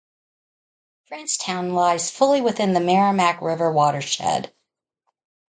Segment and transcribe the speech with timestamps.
[1.11, 4.51] Francestown lies fully within the Merrimack River watershed.